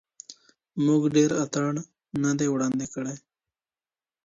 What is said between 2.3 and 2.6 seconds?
دی